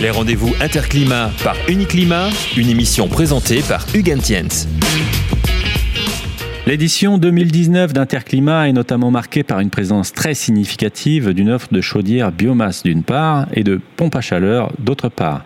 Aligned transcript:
Les 0.00 0.10
rendez-vous 0.10 0.54
Interclimat 0.60 1.32
par 1.42 1.56
Uniclimat, 1.68 2.28
une 2.56 2.68
émission 2.68 3.08
présentée 3.08 3.62
par 3.68 3.84
Hugues. 3.96 4.16
L'édition 6.68 7.18
2019 7.18 7.92
d'Interclimat 7.92 8.68
est 8.68 8.72
notamment 8.72 9.10
marquée 9.10 9.42
par 9.42 9.58
une 9.58 9.70
présence 9.70 10.12
très 10.12 10.34
significative 10.34 11.34
d'une 11.34 11.50
offre 11.50 11.66
de 11.72 11.80
chaudières 11.80 12.30
biomasse 12.30 12.84
d'une 12.84 13.02
part 13.02 13.48
et 13.52 13.64
de 13.64 13.80
pompes 13.96 14.14
à 14.14 14.20
chaleur 14.20 14.70
d'autre 14.78 15.08
part. 15.08 15.44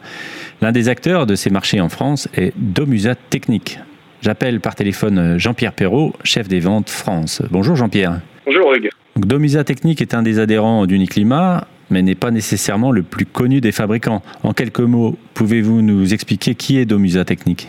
L'un 0.61 0.73
des 0.73 0.91
acteurs 0.91 1.25
de 1.25 1.35
ces 1.35 1.49
marchés 1.49 1.81
en 1.81 1.89
France 1.89 2.29
est 2.37 2.53
Domusa 2.59 3.15
Technique. 3.15 3.79
J'appelle 4.21 4.61
par 4.61 4.75
téléphone 4.75 5.39
Jean-Pierre 5.39 5.73
Perrault, 5.73 6.13
chef 6.25 6.47
des 6.49 6.61
ventes 6.61 6.91
France. 6.91 7.41
Bonjour 7.51 7.75
Jean-Pierre. 7.75 8.21
Bonjour 8.45 8.75
Hugues. 8.75 8.91
Domusa 9.17 9.65
Technique 9.65 10.03
est 10.03 10.13
un 10.15 10.23
des 10.23 10.39
adhérents 10.39 10.87
d'Uniclimat, 10.87 11.67
mais 11.93 12.03
n'est 12.03 12.15
pas 12.15 12.31
nécessairement 12.31 12.91
le 12.91 13.03
plus 13.03 13.27
connu 13.27 13.61
des 13.61 13.73
fabricants. 13.73 14.23
En 14.43 14.53
quelques 14.53 14.81
mots, 14.81 15.17
pouvez-vous 15.35 15.83
nous 15.83 16.13
expliquer 16.13 16.55
qui 16.55 16.79
est 16.79 16.87
Domusa 16.87 17.25
Technique? 17.25 17.69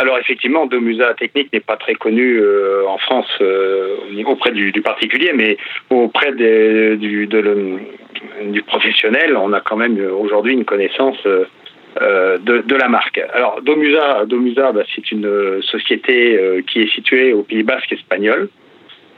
Alors 0.00 0.18
effectivement, 0.18 0.64
Domusa 0.64 1.12
Technique 1.12 1.52
n'est 1.52 1.60
pas 1.60 1.76
très 1.76 1.94
connu 1.94 2.38
euh, 2.38 2.84
en 2.88 2.96
France 2.96 3.28
euh, 3.42 3.96
auprès 4.24 4.50
du, 4.52 4.72
particulier, 4.80 5.32
mais 5.34 5.58
auprès 5.90 6.32
du, 6.32 7.26
du, 7.26 8.62
professionnel, 8.62 9.36
on 9.36 9.52
a 9.52 9.60
quand 9.60 9.76
même 9.76 10.00
aujourd'hui 10.18 10.54
une 10.54 10.64
connaissance 10.64 11.18
euh, 11.26 12.38
de, 12.38 12.74
la 12.74 12.88
marque. 12.88 13.20
Alors 13.34 13.60
Domusa, 13.60 14.24
Domusa 14.24 14.72
bah, 14.72 14.84
c'est 14.94 15.12
une 15.12 15.60
société 15.60 16.62
qui 16.66 16.80
est 16.80 16.94
située 16.94 17.34
au 17.34 17.42
Pays 17.42 17.62
Basque 17.62 17.92
espagnol, 17.92 18.48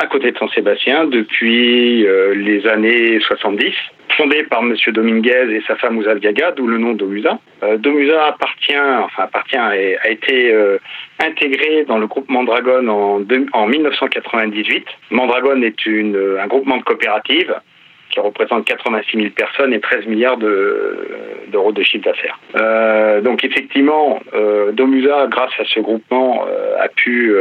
à 0.00 0.06
côté 0.06 0.32
de 0.32 0.38
Saint-Sébastien, 0.38 1.04
depuis 1.04 2.04
les 2.34 2.66
années 2.66 3.20
70 3.20 3.72
fondé 4.16 4.44
par 4.44 4.62
M. 4.62 4.74
Dominguez 4.88 5.54
et 5.54 5.62
sa 5.66 5.76
femme 5.76 6.02
Gaga, 6.02 6.52
d'où 6.52 6.66
le 6.66 6.78
nom 6.78 6.92
Domusa. 6.92 7.38
Euh, 7.62 7.76
Domusa 7.76 8.26
appartient, 8.26 8.76
enfin 9.04 9.24
appartient, 9.24 9.56
et 9.76 9.98
a 9.98 10.10
été 10.10 10.52
euh, 10.52 10.78
intégré 11.20 11.84
dans 11.84 11.98
le 11.98 12.06
groupe 12.06 12.28
Mandragon 12.28 12.88
en, 12.88 13.22
en 13.52 13.66
1998. 13.66 14.86
Mandragon 15.10 15.60
est 15.62 15.86
une, 15.86 16.38
un 16.40 16.46
groupement 16.46 16.78
de 16.78 16.82
coopératives 16.82 17.54
qui 18.10 18.20
représente 18.20 18.66
86 18.66 19.16
000 19.16 19.30
personnes 19.30 19.72
et 19.72 19.80
13 19.80 20.06
milliards 20.06 20.36
d'euros 20.36 21.72
de, 21.72 21.82
chiffre 21.82 22.04
d'affaires. 22.04 22.38
Euh, 22.56 23.22
donc 23.22 23.42
effectivement, 23.42 24.20
Domusa, 24.74 25.28
grâce 25.28 25.52
à 25.58 25.64
ce 25.64 25.80
groupement, 25.80 26.44
a 26.78 26.88
pu 26.88 27.34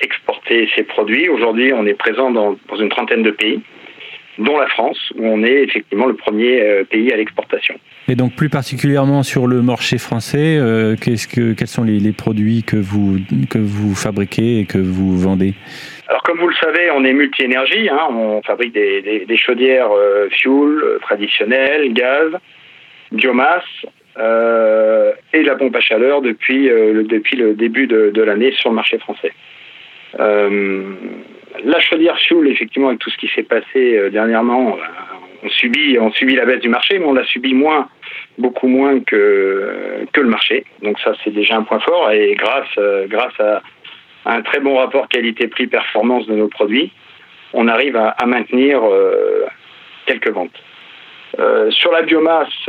exporter 0.00 0.68
ses 0.76 0.84
produits. 0.84 1.28
Aujourd'hui, 1.28 1.72
on 1.74 1.86
est 1.86 1.94
présent 1.94 2.30
dans 2.30 2.56
une 2.78 2.88
trentaine 2.88 3.24
de 3.24 3.32
pays 3.32 3.62
dont 4.38 4.58
la 4.58 4.66
France, 4.68 4.98
où 5.16 5.26
on 5.26 5.42
est 5.42 5.64
effectivement 5.64 6.06
le 6.06 6.14
premier 6.14 6.62
euh, 6.62 6.84
pays 6.84 7.12
à 7.12 7.16
l'exportation. 7.16 7.74
Et 8.08 8.14
donc 8.14 8.34
plus 8.34 8.48
particulièrement 8.48 9.22
sur 9.22 9.46
le 9.46 9.62
marché 9.62 9.98
français, 9.98 10.58
euh, 10.58 10.96
qu'est-ce 10.96 11.28
que, 11.28 11.52
quels 11.52 11.68
sont 11.68 11.84
les, 11.84 12.12
produits 12.12 12.62
que 12.62 12.76
vous, 12.76 13.18
que 13.50 13.58
vous 13.58 13.94
fabriquez 13.94 14.60
et 14.60 14.64
que 14.64 14.78
vous 14.78 15.18
vendez? 15.18 15.54
Alors 16.08 16.22
comme 16.22 16.38
vous 16.38 16.48
le 16.48 16.54
savez, 16.54 16.90
on 16.90 17.04
est 17.04 17.12
multi-énergie, 17.12 17.88
hein. 17.88 18.08
on 18.10 18.42
fabrique 18.42 18.72
des, 18.72 19.24
des, 19.26 19.36
chaudières 19.36 19.90
euh, 19.92 20.28
fuel 20.30 20.98
traditionnelles, 21.02 21.92
gaz, 21.92 22.32
biomasse 23.12 23.64
et 24.18 25.42
la 25.42 25.54
pompe 25.56 25.74
à 25.74 25.80
chaleur 25.80 26.20
depuis, 26.20 26.68
le, 26.68 27.04
depuis 27.04 27.36
le 27.36 27.54
début 27.54 27.86
de, 27.86 28.10
de 28.10 28.22
l'année 28.22 28.52
sur 28.52 28.68
le 28.68 28.76
marché 28.76 28.98
français 28.98 29.32
la 31.64 31.80
chaudière 31.80 32.18
fuel, 32.18 32.48
effectivement, 32.48 32.88
avec 32.88 33.00
tout 33.00 33.10
ce 33.10 33.16
qui 33.18 33.28
s'est 33.28 33.42
passé 33.42 33.96
euh, 33.96 34.10
dernièrement, 34.10 34.76
euh, 34.76 34.80
on 35.44 35.48
subit, 35.48 35.98
on 36.00 36.10
subit 36.12 36.36
la 36.36 36.46
baisse 36.46 36.60
du 36.60 36.68
marché, 36.68 36.98
mais 36.98 37.04
on 37.04 37.12
l'a 37.12 37.24
subi 37.24 37.52
moins, 37.54 37.88
beaucoup 38.38 38.68
moins 38.68 39.00
que, 39.00 40.06
que 40.12 40.20
le 40.20 40.28
marché. 40.28 40.64
Donc 40.82 40.98
ça, 41.00 41.12
c'est 41.22 41.32
déjà 41.32 41.56
un 41.56 41.62
point 41.62 41.80
fort. 41.80 42.10
Et 42.10 42.34
grâce, 42.34 42.68
euh, 42.78 43.06
grâce 43.08 43.38
à, 43.40 43.62
un 44.24 44.42
très 44.42 44.60
bon 44.60 44.76
rapport 44.76 45.08
qualité-prix-performance 45.08 46.26
de 46.26 46.34
nos 46.34 46.48
produits, 46.48 46.92
on 47.52 47.66
arrive 47.66 47.96
à, 47.96 48.14
maintenir 48.24 48.80
quelques 50.06 50.30
ventes. 50.30 50.62
sur 51.70 51.90
la 51.90 52.02
biomasse, 52.02 52.68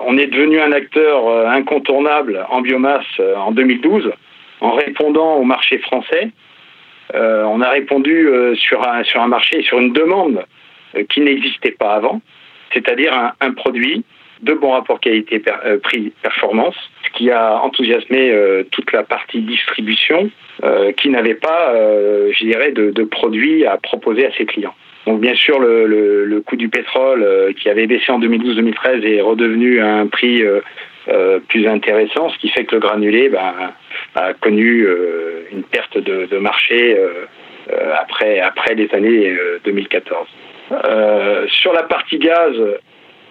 on 0.00 0.16
est 0.16 0.28
devenu 0.28 0.60
un 0.60 0.72
acteur 0.72 1.28
incontournable 1.46 2.44
en 2.48 2.62
biomasse 2.62 3.20
en 3.36 3.52
2012 3.52 4.12
en 4.62 4.72
répondant 4.72 5.34
au 5.34 5.44
marché 5.44 5.76
français 5.78 6.30
on 7.14 7.60
a 7.60 7.70
répondu 7.70 8.28
euh, 8.28 8.54
sur, 8.54 8.86
un, 8.86 9.26
marché, 9.28 9.62
sur 9.62 9.78
une 9.78 9.92
demande 9.92 10.44
euh, 10.96 11.04
qui 11.08 11.20
n'existait 11.20 11.72
pas 11.72 11.94
avant, 11.94 12.20
c'est-à-dire 12.72 13.32
un, 13.40 13.52
produit 13.52 14.04
de 14.40 14.54
bon 14.54 14.70
rapport 14.70 14.98
qualité-prix-performance, 14.98 16.74
ce 17.04 17.10
qui 17.16 17.30
a 17.30 17.60
enthousiasmé 17.62 18.34
toute 18.72 18.90
la 18.90 19.04
partie 19.04 19.40
distribution 19.40 20.30
qui 20.96 21.10
n'avait 21.10 21.36
pas, 21.36 21.72
je 21.76 22.44
dirais, 22.44 22.72
de, 22.72 22.90
de, 22.90 23.04
produits 23.04 23.64
à 23.64 23.76
proposer 23.76 24.26
à 24.26 24.32
ses 24.32 24.44
clients. 24.44 24.74
Donc 25.06 25.20
bien 25.20 25.36
sûr, 25.36 25.60
le, 25.60 26.42
coût 26.44 26.56
du 26.56 26.68
pétrole 26.68 27.54
qui 27.60 27.68
avait 27.68 27.86
baissé 27.86 28.10
en 28.10 28.18
2012-2013 28.18 29.04
est 29.04 29.20
redevenu 29.20 29.80
à 29.80 29.94
un 29.94 30.08
prix 30.08 30.42
plus 31.48 31.68
intéressant, 31.68 32.30
ce 32.30 32.38
qui 32.38 32.48
fait 32.48 32.64
que 32.64 32.74
le 32.74 32.80
granulé 32.80 33.28
ben, 33.28 33.72
a 34.14 34.34
connu 34.34 34.84
euh, 34.86 35.44
une 35.52 35.62
de, 36.02 36.38
marché 36.38 36.96
euh, 36.98 37.26
euh, 37.70 37.92
après, 37.98 38.40
après 38.40 38.74
les 38.74 38.88
années 38.94 39.34
2014. 39.64 40.26
sur 41.48 41.72
la 41.72 41.82
partie 41.84 42.18
gaz, 42.18 42.54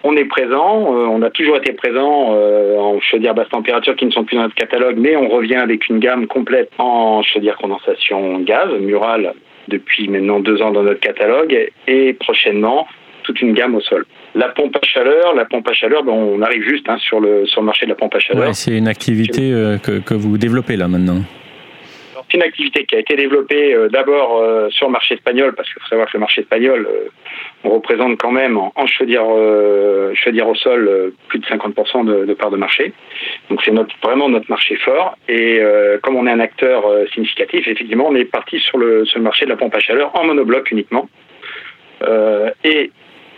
on 0.04 0.16
est 0.16 0.24
présent, 0.24 0.78
on 0.88 1.22
a 1.22 1.30
toujours 1.30 1.56
été 1.56 1.72
présent 1.72 2.34
en 2.34 3.00
chaudière 3.00 3.34
basse 3.34 3.48
température 3.50 3.94
qui 3.94 4.06
ne 4.06 4.10
sont 4.10 4.24
plus 4.24 4.36
dans 4.36 4.42
notre 4.42 4.54
catalogue, 4.54 4.96
mais 4.98 5.16
on 5.16 5.28
revient 5.28 5.56
avec 5.56 5.88
une 5.88 5.98
gamme 5.98 6.26
complète 6.26 6.70
en 6.78 7.22
chaudière 7.22 7.56
condensation 7.56 8.38
gaz, 8.40 8.68
Mural, 8.80 9.34
depuis 9.68 10.08
maintenant 10.08 10.40
deux 10.40 10.60
ans 10.60 10.72
dans 10.72 10.82
notre 10.82 11.00
catalogue, 11.00 11.70
et 11.86 12.12
prochainement 12.14 12.88
toute 13.22 13.40
une 13.40 13.54
gamme 13.54 13.74
au 13.74 13.80
sol. 13.80 14.04
La 14.34 14.48
pompe 14.48 14.76
à 14.76 14.86
chaleur, 14.86 15.34
la 15.34 15.44
pompe 15.44 15.68
à 15.68 15.72
chaleur, 15.72 16.02
ben, 16.04 16.12
on 16.12 16.40
arrive 16.42 16.62
juste 16.62 16.88
hein, 16.88 16.96
sur, 16.98 17.20
le, 17.20 17.46
sur 17.46 17.60
le 17.60 17.66
marché 17.66 17.86
de 17.86 17.90
la 17.90 17.96
pompe 17.96 18.14
à 18.14 18.18
chaleur. 18.18 18.54
c'est 18.54 18.76
une 18.76 18.88
activité 18.88 19.52
euh, 19.52 19.78
que, 19.78 19.98
que, 20.00 20.14
vous 20.14 20.38
développez 20.38 20.76
là 20.76 20.88
maintenant. 20.88 21.20
C'est 22.32 22.38
une 22.38 22.44
activité 22.44 22.86
qui 22.86 22.96
a 22.96 22.98
été 22.98 23.14
développée 23.14 23.74
euh, 23.74 23.90
d'abord 23.90 24.38
euh, 24.38 24.70
sur 24.70 24.86
le 24.86 24.92
marché 24.92 25.16
espagnol, 25.16 25.54
parce 25.54 25.70
qu'il 25.70 25.82
faut 25.82 25.88
savoir 25.88 26.08
que 26.08 26.16
le 26.16 26.20
marché 26.20 26.40
espagnol, 26.40 26.88
on 27.62 27.70
représente 27.70 28.18
quand 28.18 28.32
même 28.32 28.56
en, 28.56 28.86
chaudière, 28.86 29.26
chaudière 30.14 30.48
au 30.48 30.54
sol 30.54 31.12
plus 31.28 31.38
de 31.38 31.44
50% 31.44 32.06
de, 32.06 32.24
de 32.24 32.34
part 32.34 32.50
de 32.50 32.56
marché. 32.56 32.94
Donc 33.50 33.60
c'est 33.62 33.72
vraiment 34.02 34.30
notre 34.30 34.48
marché 34.48 34.76
fort. 34.76 35.16
Et 35.28 35.60
comme 36.02 36.16
on 36.16 36.26
est 36.26 36.30
un 36.30 36.40
acteur 36.40 36.84
significatif, 37.12 37.68
effectivement, 37.68 38.08
on 38.08 38.14
est 38.14 38.24
parti 38.24 38.58
sur 38.58 38.78
le, 38.78 39.04
marché 39.20 39.44
de 39.44 39.50
la 39.50 39.56
pompe 39.56 39.74
à 39.74 39.80
chaleur 39.80 40.10
en 40.16 40.24
monobloc 40.24 40.70
uniquement. 40.70 41.08
et 42.64 42.90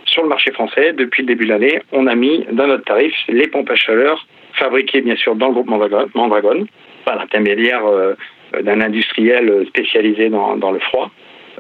sur 0.07 0.23
le 0.23 0.29
marché 0.29 0.53
français, 0.53 0.93
depuis 0.93 1.23
le 1.23 1.27
début 1.27 1.45
de 1.45 1.51
l'année, 1.51 1.81
on 1.93 2.07
a 2.07 2.15
mis 2.15 2.47
dans 2.53 2.67
notre 2.67 2.85
tarif 2.85 3.15
les 3.29 3.49
pompes 3.49 3.71
à 3.71 3.75
chaleur 3.75 4.27
fabriquées 4.55 5.01
bien 5.01 5.17
sûr 5.17 5.35
dans 5.35 5.49
le 5.49 5.55
groupe 5.55 5.69
Mandragon, 5.69 6.67
par 7.05 7.17
l'intermédiaire 7.17 7.85
euh, 7.87 8.15
d'un 8.63 8.81
industriel 8.81 9.67
spécialisé 9.69 10.29
dans, 10.29 10.71
le 10.71 10.79
froid. 10.81 11.11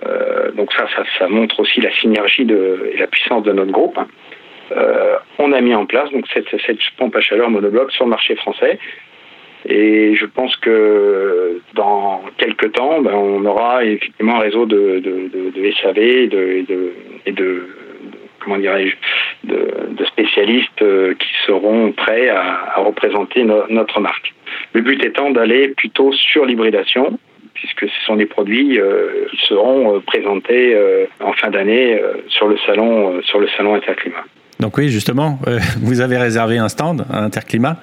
Euh, 0.07 0.51
donc 0.53 0.73
ça, 0.73 0.87
ça, 1.19 1.29
montre 1.29 1.61
aussi 1.61 1.81
la 1.81 1.93
synergie 1.93 2.45
de, 2.45 2.91
et 2.93 2.97
la 2.99 3.07
puissance 3.07 3.43
de 3.45 3.53
notre 3.53 3.71
groupe. 3.71 3.99
Euh, 4.73 5.17
on 5.39 5.53
a 5.53 5.61
mis 5.61 5.75
en 5.75 5.87
place 5.87 6.11
cette, 6.33 6.79
pompe 6.97 7.15
à 7.17 7.21
chaleur 7.21 7.51
monobloc 7.51 7.93
sur 7.93 8.05
le 8.05 8.11
marché 8.11 8.35
français. 8.37 8.79
Et 9.67 10.15
je 10.15 10.27
pense 10.27 10.55
que 10.57 11.61
dans 11.75 12.23
quelques 12.37 12.73
temps, 12.73 13.01
ben, 13.01 13.15
on 13.15 13.45
aura 13.47 13.85
effectivement 13.85 14.37
un 14.37 14.41
réseau 14.41 14.67
de, 14.67 15.03
SAV 15.81 15.99
et 15.99 16.27
de 16.27 17.69
comment 18.45 18.59
dirais-je, 18.59 18.97
de, 19.45 20.05
spécialistes 20.05 20.83
euh, 20.83 21.15
qui 21.15 21.29
seront 21.47 21.93
prêts 21.93 22.29
à, 22.29 22.75
représenter 22.77 23.45
notre 23.45 24.01
marque. 24.01 24.35
Le 24.75 24.83
but 24.83 25.03
étant 25.05 25.31
d'aller 25.31 25.69
plutôt 25.69 26.13
sur 26.13 26.45
l'hybridation, 26.45 27.19
puisque 27.55 27.89
ce 27.89 28.05
sont 28.07 28.17
des 28.17 28.27
produits 28.27 28.79
euh, 28.79 29.27
qui 29.31 29.47
seront 29.47 29.97
euh, 29.97 30.01
présentés 30.01 30.77
en 31.21 31.33
fin 31.33 31.51
d'année 31.51 32.01
sur 32.29 32.49
le 32.49 32.57
salon 32.67 33.21
sur 33.23 33.39
le 33.39 33.49
salon 33.57 33.75
Interclimat. 33.75 34.25
Donc 34.61 34.77
oui, 34.77 34.89
justement, 34.89 35.39
vous 35.81 36.01
avez 36.01 36.19
réservé 36.19 36.59
un 36.59 36.69
stand 36.69 37.07
à 37.11 37.23
Interclimat. 37.25 37.77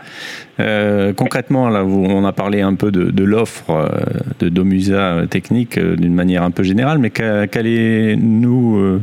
concrètement, 1.17 1.69
là, 1.69 1.83
on 1.83 2.23
a 2.25 2.31
parlé 2.31 2.61
un 2.61 2.75
peu 2.75 2.91
de, 2.91 3.23
l'offre 3.23 3.89
de 4.39 4.49
Domusa 4.49 5.23
technique 5.29 5.79
d'une 5.79 6.13
manière 6.13 6.43
un 6.43 6.51
peu 6.51 6.63
générale, 6.63 6.97
mais 6.97 7.09
qu'allez-nous 7.09 9.01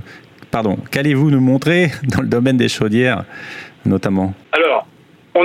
pardon, 0.50 0.79
qu'allez-vous 0.90 1.31
nous 1.31 1.40
montrer 1.40 1.88
dans 2.14 2.23
le 2.23 2.29
domaine 2.29 2.56
des 2.56 2.69
chaudières 2.69 3.25
notamment? 3.87 4.35
Alors, 4.52 4.68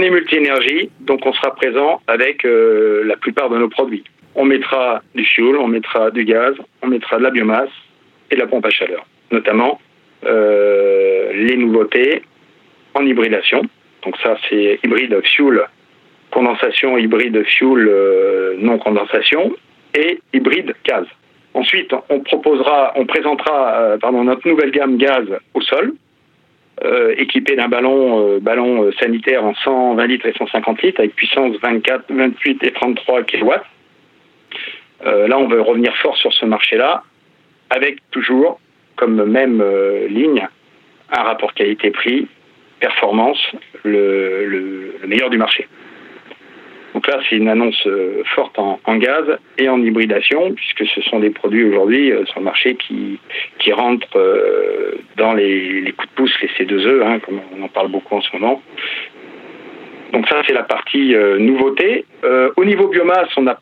est 0.04 0.10
multi-énergie, 0.10 0.90
donc 1.00 1.26
on 1.26 1.34
sera 1.34 1.56
présent 1.56 2.02
avec 2.08 2.46
euh, 2.46 3.04
la 3.06 3.16
plupart 3.16 3.50
de 3.50 3.58
nos 3.58 3.70
produits. 3.70 4.04
On 4.36 4.46
mettra 4.46 5.02
du 5.16 5.26
fuel, 5.26 5.56
on 5.58 5.68
mettra 5.68 6.12
du 6.12 6.26
gaz, 6.26 6.56
on 6.82 6.88
mettra 6.88 7.18
de 7.18 7.24
la 7.24 7.30
biomasse 7.30 7.70
et 8.32 8.36
de 8.36 8.40
la 8.40 8.48
pompe 8.48 8.66
à 8.66 8.70
chaleur, 8.70 9.06
notamment 9.32 9.80
euh, 10.26 11.32
les 11.34 11.58
nouveautés 11.58 12.24
en 12.96 13.06
hybridation, 13.06 13.62
Donc 14.04 14.16
ça, 14.22 14.36
c'est 14.50 14.80
hybride 14.84 15.20
fuel, 15.24 15.62
condensation, 16.32 16.98
hybride 16.98 17.44
fuel, 17.46 18.58
non 18.60 18.78
condensation, 18.78 19.56
et 19.96 20.20
hybride 20.34 20.76
gaz. 20.86 21.06
Ensuite, 21.54 21.92
on 22.10 22.20
proposera, 22.20 22.94
on 22.96 23.06
présentera 23.06 23.98
pardon, 24.02 24.24
notre 24.24 24.48
nouvelle 24.48 24.72
gamme 24.72 24.98
gaz 24.98 25.26
au 25.54 25.62
sol, 25.62 25.94
euh, 26.84 27.14
équipé 27.18 27.56
d'un 27.56 27.68
ballon, 27.68 28.36
euh, 28.36 28.40
ballon 28.40 28.84
euh, 28.84 28.92
sanitaire 29.00 29.46
en 29.46 29.54
120 29.54 30.08
litres 30.08 30.26
et 30.26 30.34
150 30.34 30.82
litres 30.82 31.00
avec 31.02 31.16
puissance 31.16 31.56
24, 31.62 32.06
28 32.10 32.64
et 32.64 32.72
33 32.72 33.24
kW. 33.24 33.52
là, 35.06 35.38
on 35.38 35.48
veut 35.48 35.62
revenir 35.62 35.96
fort 35.98 36.18
sur 36.18 36.34
ce 36.34 36.46
marché-là, 36.46 37.04
avec 37.70 38.00
toujours 38.10 38.60
comme 38.96 39.24
même 39.26 39.64
ligne 40.08 40.48
un 41.12 41.22
rapport 41.22 41.54
qualité-prix, 41.54 42.28
performance, 42.80 43.40
le 43.84 44.96
meilleur 45.06 45.30
du 45.30 45.38
marché. 45.38 45.68
Donc 47.04 47.16
là, 47.16 47.22
c'est 47.30 47.36
une 47.36 47.50
annonce 47.50 47.86
euh, 47.86 48.24
forte 48.34 48.58
en, 48.58 48.80
gaz 48.96 49.26
et 49.58 49.68
en 49.68 49.82
hybridation, 49.82 50.54
puisque 50.54 50.86
ce 50.88 51.02
sont 51.02 51.20
des 51.20 51.32
produits 51.32 51.66
aujourd'hui 51.66 52.14
euh, 52.14 52.26
sur 52.28 52.40
le 52.40 52.46
marché 52.46 52.76
qui, 52.76 53.20
qui 53.60 53.74
rentrent 53.74 54.08
euh, 54.16 54.96
dans 55.18 55.34
les, 55.34 55.94
coups 55.98 56.10
de 56.10 56.16
pouce, 56.16 56.34
les 56.42 56.48
C2E, 56.48 57.04
hein, 57.04 57.20
comme 57.20 57.42
on 57.58 57.64
en 57.64 57.68
parle 57.68 57.90
beaucoup 57.90 58.16
en 58.16 58.22
ce 58.22 58.30
moment. 58.34 58.62
Donc 60.14 60.30
ça, 60.30 60.44
c'est 60.48 60.54
la 60.54 60.64
partie 60.64 61.14
nouveauté. 61.40 62.06
au 62.56 62.64
niveau 62.64 62.88
biomasse, 62.88 63.30
on 63.36 63.42
n'a 63.42 63.60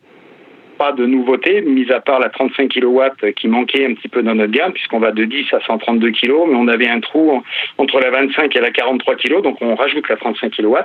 pas 0.77 0.91
de 0.91 1.05
nouveauté, 1.05 1.61
mis 1.61 1.89
à 1.91 2.01
part 2.01 2.19
la 2.19 2.29
35 2.29 2.69
kW 2.69 3.31
qui 3.37 3.47
manquait 3.47 3.85
un 3.85 3.93
petit 3.93 4.09
peu 4.09 4.21
dans 4.21 4.35
notre 4.35 4.51
gamme, 4.51 4.73
puisqu'on 4.73 4.99
va 4.99 5.11
de 5.11 5.23
10 5.23 5.45
à 5.53 5.61
132 5.61 6.11
kg, 6.11 6.31
mais 6.47 6.55
on 6.55 6.67
avait 6.67 6.89
un 6.89 6.99
trou 6.99 7.41
entre 7.77 7.99
la 8.01 8.11
25 8.11 8.53
et 8.55 8.59
la 8.59 8.69
43 8.69 9.15
kg, 9.15 9.41
donc 9.41 9.57
on 9.61 9.75
rajoute 9.75 10.07
la 10.09 10.17
35 10.17 10.51
kW. 10.51 10.77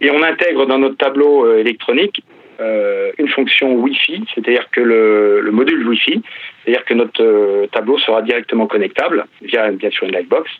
Et 0.00 0.10
on 0.10 0.22
intègre 0.22 0.66
dans 0.66 0.78
notre 0.78 0.96
tableau 0.96 1.44
euh, 1.44 1.58
électronique 1.58 2.22
euh, 2.60 3.12
une 3.18 3.28
fonction 3.28 3.74
Wi-Fi, 3.74 4.24
c'est-à-dire 4.34 4.68
que 4.70 4.80
le, 4.80 5.50
module 5.52 5.86
Wi-Fi, 5.86 6.22
c'est-à-dire 6.64 6.84
que 6.84 6.94
notre 6.94 7.22
euh, 7.22 7.66
tableau 7.68 7.98
sera 7.98 8.22
directement 8.22 8.66
connectable 8.66 9.26
via 9.42 9.70
bien 9.70 9.90
sûr 9.90 10.06
une 10.06 10.12
lightbox. 10.12 10.50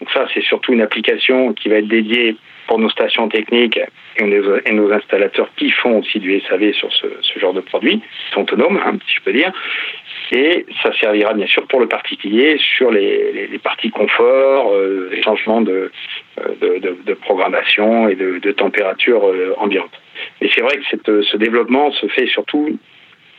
Donc 0.00 0.10
ça, 0.10 0.26
c'est 0.34 0.42
surtout 0.42 0.72
une 0.72 0.82
application 0.82 1.52
qui 1.52 1.68
va 1.68 1.76
être 1.76 1.88
dédiée 1.88 2.36
pour 2.66 2.78
nos 2.78 2.88
stations 2.90 3.28
techniques 3.28 3.78
et 4.16 4.24
nos, 4.72 4.92
installateurs 4.92 5.48
qui 5.56 5.70
font 5.70 5.98
aussi 5.98 6.18
du 6.18 6.40
SAV 6.40 6.72
sur 6.72 6.92
ce, 6.92 7.38
genre 7.38 7.52
de 7.52 7.60
produits, 7.60 8.00
sont 8.32 8.42
autonomes, 8.42 8.80
hein, 8.84 8.96
si 9.06 9.16
je 9.16 9.20
peux 9.22 9.32
dire. 9.32 9.52
Et 10.32 10.64
ça 10.82 10.92
servira 10.98 11.34
bien 11.34 11.46
sûr 11.46 11.66
pour 11.66 11.80
le 11.80 11.86
particulier 11.86 12.58
sur 12.76 12.90
les, 12.90 13.60
parties 13.62 13.90
confort, 13.90 14.72
euh, 14.72 15.10
les 15.12 15.22
changements 15.22 15.60
de, 15.60 15.90
euh, 16.40 16.80
de, 16.80 17.14
programmation 17.14 18.08
et 18.08 18.14
de, 18.14 18.52
température 18.52 19.28
euh, 19.28 19.54
ambiante. 19.58 19.92
Mais 20.40 20.50
c'est 20.54 20.60
vrai 20.62 20.78
que 20.78 21.22
ce 21.22 21.36
développement 21.36 21.92
se 21.92 22.06
fait 22.08 22.26
surtout 22.26 22.78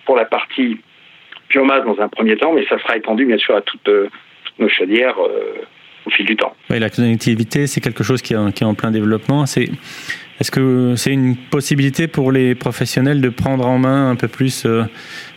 pour 0.05 0.15
la 0.15 0.25
partie 0.25 0.77
biomasse 1.49 1.85
dans 1.85 1.99
un 1.99 2.07
premier 2.07 2.37
temps, 2.37 2.53
mais 2.53 2.65
ça 2.67 2.79
sera 2.79 2.97
étendu 2.97 3.25
bien 3.25 3.37
sûr 3.37 3.55
à 3.55 3.61
toutes, 3.61 3.89
nos 4.57 4.69
chaudières 4.69 5.17
au 5.19 6.09
fil 6.09 6.25
du 6.25 6.35
temps. 6.35 6.55
la 6.69 6.89
connectivité, 6.89 7.67
c'est 7.67 7.81
quelque 7.81 8.03
chose 8.03 8.21
qui 8.21 8.33
est, 8.33 8.53
qui 8.53 8.63
est 8.63 8.67
en 8.67 8.75
plein 8.75 8.91
développement. 8.91 9.45
C'est 9.45 9.69
est-ce 10.39 10.51
que 10.51 10.95
c'est 10.97 11.13
une 11.13 11.37
possibilité 11.37 12.07
pour 12.07 12.31
les 12.31 12.55
professionnels 12.55 13.21
de 13.21 13.29
prendre 13.29 13.65
en 13.65 13.77
main 13.77 14.09
un 14.09 14.15
peu 14.15 14.27
plus 14.27 14.65
euh, 14.65 14.83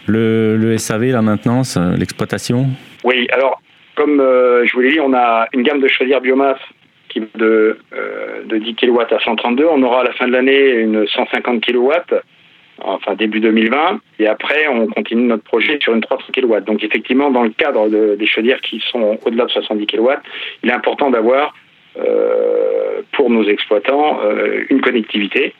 le, 0.07 0.77
SAV, 0.77 1.13
la 1.13 1.23
maintenance, 1.23 1.77
euh, 1.77 1.97
l'exploitation? 1.97 2.67
Oui, 3.05 3.29
alors 3.31 3.63
comme 3.95 4.21
euh, 4.21 4.67
je 4.67 4.73
vous 4.73 4.81
l'ai 4.81 4.91
dit, 4.91 5.01
on 5.01 5.15
a 5.15 5.47
une 5.53 5.63
gamme 5.63 5.81
de 5.81 5.89
chaudières 5.89 6.21
biomasse 6.21 6.59
qui 7.09 7.23
de, 7.37 7.79
de 8.45 8.59
10 8.59 8.75
kW 8.75 9.01
à 9.11 9.19
132. 9.19 9.67
On 9.67 9.83
aura 9.83 10.01
à 10.01 10.05
la 10.05 10.13
fin 10.13 10.27
de 10.27 10.33
l'année 10.33 10.71
une 10.71 11.07
150 11.07 11.65
kW, 11.65 11.91
enfin 12.83 13.15
début 13.15 13.41
2020. 13.41 14.01
Et 14.19 14.27
après, 14.27 14.69
on 14.69 14.87
continue 14.87 15.25
notre 15.25 15.45
projet 15.45 15.79
sur 15.81 15.95
une 15.95 16.01
300 16.01 16.25
kW. 16.33 16.61
Donc 16.67 16.83
effectivement, 16.85 17.31
dans 17.31 17.43
le 17.43 17.51
cadre 17.51 17.89
des 17.89 18.27
chaudières 18.27 18.61
qui 18.61 18.83
sont 18.91 19.19
au-delà 19.25 19.47
de 19.47 19.51
70 19.51 19.87
kW, 19.87 20.11
il 20.63 20.71
est 20.71 20.75
important 20.75 21.11
d'avoir 21.11 21.55
euh, 21.99 23.03
pour 23.13 23.31
nos 23.31 23.43
exploitants 23.49 24.21
euh, 24.23 24.65
une 24.71 24.81
connectivité 24.81 25.55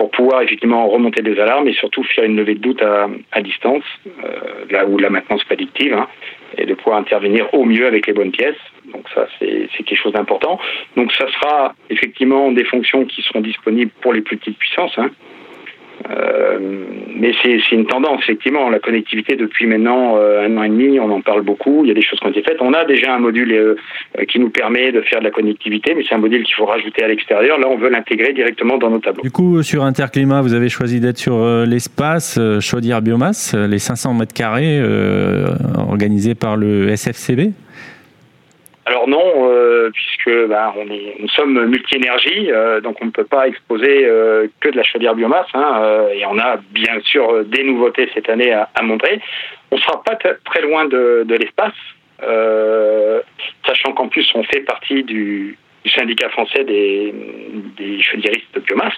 pour 0.00 0.10
pouvoir 0.12 0.40
effectivement 0.40 0.88
remonter 0.88 1.20
des 1.20 1.38
alarmes 1.38 1.68
et 1.68 1.74
surtout 1.74 2.02
faire 2.04 2.24
une 2.24 2.34
levée 2.34 2.54
de 2.54 2.60
doute 2.60 2.80
à, 2.80 3.42
distance, 3.42 3.84
euh, 4.24 4.64
là 4.70 4.86
où 4.86 4.96
la 4.96 5.10
maintenance 5.10 5.44
prédictive, 5.44 5.92
hein, 5.92 6.08
et 6.56 6.64
de 6.64 6.72
pouvoir 6.72 6.96
intervenir 6.96 7.52
au 7.52 7.66
mieux 7.66 7.86
avec 7.86 8.06
les 8.06 8.14
bonnes 8.14 8.30
pièces. 8.30 8.56
Donc 8.94 9.04
ça, 9.14 9.26
c'est 9.38 9.68
quelque 9.76 10.02
chose 10.02 10.14
d'important. 10.14 10.58
Donc 10.96 11.12
ça 11.12 11.26
sera 11.30 11.74
effectivement 11.90 12.50
des 12.50 12.64
fonctions 12.64 13.04
qui 13.04 13.20
seront 13.20 13.42
disponibles 13.42 13.90
pour 14.00 14.14
les 14.14 14.22
plus 14.22 14.38
petites 14.38 14.56
puissances. 14.56 14.96
Hein, 14.96 15.10
euh, 16.08 16.58
mais 17.16 17.32
c'est 17.42 17.72
une 17.72 17.86
tendance, 17.86 18.22
effectivement. 18.22 18.70
La 18.70 18.78
connectivité, 18.78 19.36
depuis 19.36 19.66
maintenant 19.66 20.16
euh, 20.16 20.46
un 20.46 20.56
an 20.56 20.62
et 20.62 20.68
demi, 20.68 20.98
on 20.98 21.10
en 21.10 21.20
parle 21.20 21.42
beaucoup. 21.42 21.84
Il 21.84 21.88
y 21.88 21.90
a 21.90 21.94
des 21.94 22.02
choses 22.02 22.18
qui 22.18 22.26
ont 22.26 22.30
été 22.30 22.42
faites. 22.42 22.60
On 22.60 22.72
a 22.72 22.84
déjà 22.84 23.14
un 23.14 23.18
module 23.18 23.52
euh, 23.52 23.74
qui 24.28 24.38
nous 24.38 24.50
permet 24.50 24.92
de 24.92 25.02
faire 25.02 25.18
de 25.18 25.24
la 25.24 25.30
connectivité, 25.30 25.94
mais 25.94 26.02
c'est 26.08 26.14
un 26.14 26.18
module 26.18 26.42
qu'il 26.44 26.54
faut 26.54 26.64
rajouter 26.64 27.02
à 27.02 27.08
l'extérieur. 27.08 27.58
Là, 27.58 27.68
on 27.68 27.76
veut 27.76 27.90
l'intégrer 27.90 28.32
directement 28.32 28.78
dans 28.78 28.90
nos 28.90 28.98
tableaux. 28.98 29.22
Du 29.22 29.30
coup, 29.30 29.62
sur 29.62 29.84
Interclimat, 29.84 30.40
vous 30.42 30.54
avez 30.54 30.68
choisi 30.68 31.00
d'être 31.00 31.18
sur 31.18 31.44
l'espace 31.66 32.38
chaudière 32.60 33.02
biomasse, 33.02 33.54
les 33.54 33.78
500 33.78 34.14
mètres 34.14 34.34
carrés 34.34 34.80
organisés 35.76 36.34
par 36.34 36.56
le 36.56 36.88
SFCB 36.96 37.52
alors 38.86 39.08
non, 39.08 39.50
euh, 39.50 39.90
puisque 39.92 40.48
bah, 40.48 40.74
nous 40.76 41.28
sommes 41.28 41.66
multi-énergie, 41.66 42.50
euh, 42.50 42.80
donc 42.80 42.96
on 43.02 43.06
ne 43.06 43.10
peut 43.10 43.24
pas 43.24 43.46
exposer 43.46 44.06
euh, 44.06 44.48
que 44.60 44.70
de 44.70 44.76
la 44.76 44.82
chaudière 44.82 45.14
biomasse, 45.14 45.48
hein, 45.52 46.06
et 46.14 46.24
on 46.24 46.38
a 46.38 46.56
bien 46.70 46.98
sûr 47.02 47.44
des 47.44 47.62
nouveautés 47.62 48.08
cette 48.14 48.28
année 48.30 48.52
à, 48.52 48.68
montrer. 48.82 49.20
On 49.70 49.76
ne 49.76 49.80
sera 49.80 50.02
pas 50.02 50.16
très 50.16 50.62
loin 50.62 50.86
de, 50.86 51.26
l'espace, 51.28 51.74
sachant 53.66 53.92
qu'en 53.92 54.08
plus 54.08 54.28
on 54.34 54.42
fait 54.44 54.60
partie 54.60 55.04
du, 55.04 55.58
syndicat 55.94 56.28
français 56.30 56.64
des, 56.64 57.14
des 57.76 57.98
de 58.54 58.60
biomasse. 58.60 58.96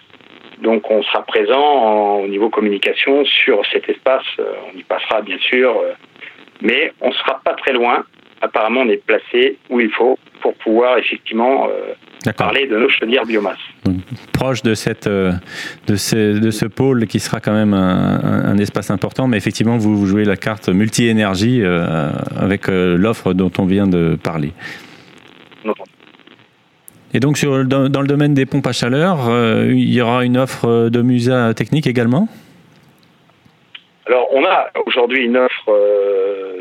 Donc 0.59 0.89
on 0.91 1.03
sera 1.03 1.23
présent 1.25 2.21
au 2.21 2.29
niveau 2.29 2.51
communication 2.51 3.25
sur 3.25 3.63
cet 3.73 3.89
espace, 3.89 4.27
on 4.39 4.79
y 4.79 4.85
passera 4.85 5.23
bien 5.23 5.39
sûr, 5.39 5.83
mais 6.61 6.93
on 7.01 7.09
ne 7.09 7.15
sera 7.15 7.41
pas 7.45 7.55
très 7.55 7.73
loin 7.73 8.05
apparemment, 8.43 8.81
on 8.81 8.89
est 8.89 9.03
placé 9.05 9.57
où 9.71 9.81
il 9.81 9.91
faut 9.91 10.19
pour 10.43 10.55
pouvoir 10.55 10.99
effectivement 10.99 11.69
euh, 11.69 12.33
parler 12.33 12.67
de 12.67 12.77
nos 12.77 12.89
chaudières 12.89 13.25
biomasse. 13.25 13.57
proche 14.33 14.63
de, 14.63 14.75
cette, 14.75 15.07
euh, 15.07 15.33
de, 15.87 15.95
ce, 15.95 16.39
de 16.39 16.51
ce 16.51 16.67
pôle 16.67 17.07
qui 17.07 17.21
sera 17.21 17.41
quand 17.41 17.53
même 17.53 17.73
un, 17.73 18.59
espace 18.59 18.91
important, 18.91 19.29
mais 19.29 19.37
effectivement, 19.37 19.79
vous, 19.79 20.05
jouez 20.07 20.25
la 20.25 20.37
carte 20.37 20.69
multi-énergie 20.69 21.63
euh, 21.63 22.11
avec 22.37 22.67
l'offre 22.69 23.33
dont 23.33 23.53
on 23.59 23.65
vient 23.65 23.87
de 23.87 24.17
parler. 24.23 24.53
Et 27.15 27.21
donc, 27.21 27.37
sur, 27.39 27.65
dans, 27.65 27.89
dans, 27.89 28.01
le 28.01 28.07
domaine 28.07 28.35
des 28.35 28.47
pompes 28.47 28.67
à 28.67 28.73
chaleur, 28.73 29.31
il 29.69 29.93
y 29.93 30.01
aura 30.01 30.25
une 30.25 30.39
offre 30.39 30.89
de 30.89 31.03
Musa 31.03 31.55
technique 31.55 31.87
également? 31.87 32.29
Alors, 34.07 34.29
on 34.33 34.45
a 34.45 34.71
aujourd'hui 34.87 35.25
une 35.25 35.37
offre, 35.37 35.69
euh, 35.69 36.53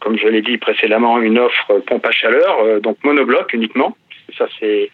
comme 0.00 0.18
je 0.18 0.28
l'ai 0.28 0.42
dit 0.42 0.58
précédemment, 0.58 1.20
une 1.20 1.38
offre 1.38 1.78
pompe 1.86 2.06
à 2.06 2.10
chaleur, 2.10 2.60
euh, 2.60 2.80
donc 2.80 2.98
monobloc 3.02 3.52
uniquement. 3.52 3.96
Ça, 4.36 4.46
c'est 4.60 4.90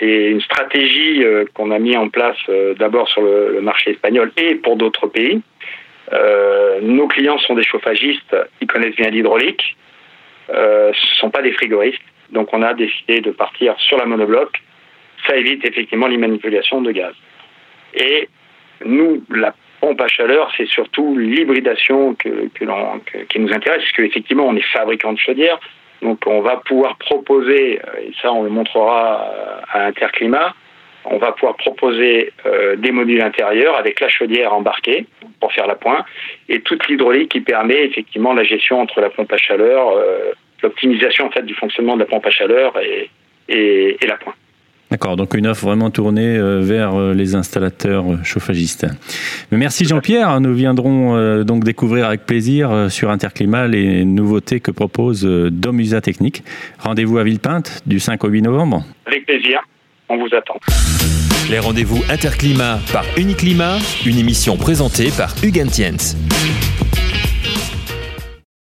une 0.00 0.40
stratégie 0.40 1.24
euh, 1.24 1.44
qu'on 1.54 1.70
a 1.70 1.78
mis 1.78 1.96
en 1.96 2.08
place 2.08 2.38
d'abord 2.78 3.08
sur 3.08 3.22
le, 3.22 3.60
marché 3.60 3.92
espagnol 3.92 4.32
et 4.36 4.56
pour 4.56 4.76
d'autres 4.76 5.06
pays. 5.06 5.40
nos 6.82 7.06
clients 7.08 7.38
sont 7.38 7.54
des 7.54 7.62
chauffagistes, 7.62 8.36
ils 8.60 8.66
connaissent 8.66 8.96
bien 8.96 9.10
l'hydraulique. 9.10 9.76
ce 10.48 10.88
ne 10.88 11.16
sont 11.20 11.30
pas 11.30 11.42
des 11.42 11.52
frigoristes. 11.52 12.02
Donc, 12.30 12.52
on 12.52 12.62
a 12.62 12.74
décidé 12.74 13.20
de 13.20 13.30
partir 13.30 13.78
sur 13.78 13.96
la 13.96 14.06
monobloc. 14.06 14.50
Ça 15.26 15.36
évite 15.36 15.64
effectivement 15.64 16.08
les 16.08 16.18
manipulations 16.18 16.82
de 16.82 16.90
gaz. 16.90 17.14
Et 17.94 18.28
nous, 18.84 19.24
la 19.30 19.54
pompe 19.84 20.00
à 20.00 20.08
chaleur, 20.08 20.50
c'est 20.56 20.66
surtout 20.66 21.16
l'hybridation 21.18 22.14
que, 22.14 22.48
qui 23.28 23.38
nous 23.38 23.52
intéresse, 23.52 23.82
puisque 23.82 24.00
effectivement, 24.00 24.46
on 24.46 24.56
est 24.56 24.68
fabricant 24.72 25.12
de 25.12 25.18
chaudières, 25.18 25.60
donc 26.00 26.20
on 26.26 26.40
va 26.40 26.56
pouvoir 26.64 26.96
proposer, 26.96 27.80
euh, 27.80 28.00
et 28.00 28.12
ça 28.20 28.32
on 28.32 28.44
le 28.44 28.50
montrera 28.50 29.30
à 29.70 29.86
Interclimat, 29.86 30.54
on 31.04 31.18
va 31.18 31.32
pouvoir 31.32 31.56
proposer 31.56 32.32
euh, 32.46 32.76
des 32.76 32.92
modules 32.92 33.20
intérieurs 33.20 33.76
avec 33.76 34.00
la 34.00 34.08
chaudière 34.08 34.54
embarquée 34.54 35.04
pour 35.38 35.52
faire 35.52 35.66
la 35.66 35.74
pointe 35.74 36.06
et 36.48 36.60
toute 36.62 36.88
l'hydraulique 36.88 37.32
qui 37.32 37.42
permet 37.42 37.84
effectivement 37.84 38.32
la 38.32 38.44
gestion 38.44 38.80
entre 38.80 39.02
la 39.02 39.10
pompe 39.10 39.30
à 39.30 39.36
chaleur, 39.36 39.90
euh, 39.90 40.32
l'optimisation 40.62 41.26
en 41.26 41.30
fait 41.30 41.42
du 41.42 41.54
fonctionnement 41.54 41.96
de 41.96 42.00
la 42.00 42.06
pompe 42.06 42.24
à 42.24 42.30
chaleur 42.30 42.72
et 43.48 43.98
la 44.08 44.16
pointe. 44.16 44.36
D'accord, 44.94 45.16
donc 45.16 45.34
une 45.34 45.48
offre 45.48 45.66
vraiment 45.66 45.90
tournée 45.90 46.36
euh, 46.36 46.60
vers 46.60 46.94
euh, 46.94 47.14
les 47.14 47.34
installateurs 47.34 48.12
euh, 48.12 48.18
chauffagistes. 48.22 48.86
merci 49.50 49.86
Jean-Pierre, 49.86 50.40
nous 50.40 50.54
viendrons 50.54 51.42
donc 51.42 51.64
découvrir 51.64 52.06
avec 52.06 52.26
plaisir 52.26 52.88
sur 52.90 53.10
Interclimat 53.10 53.66
les 53.66 54.04
nouveautés 54.04 54.60
que 54.60 54.70
propose 54.70 55.24
Domusa 55.24 56.00
Technique. 56.00 56.44
Rendez-vous 56.78 57.18
à 57.18 57.24
Villepinte 57.24 57.82
du 57.86 57.98
5 57.98 58.22
au 58.22 58.28
8 58.28 58.42
novembre. 58.42 58.84
Avec 59.06 59.26
plaisir. 59.26 59.62
on 60.08 60.16
vous 60.16 60.32
attend. 60.32 60.60
Les 61.50 61.58
rendez-vous 61.58 62.00
Interclimat 62.08 62.78
par 62.92 63.04
Uniclimat, 63.16 63.78
une 64.06 64.18
émission 64.18 64.56
présentée 64.56 65.10
par 65.16 65.34
Hugues 65.42 65.66
Tiens. 65.72 65.96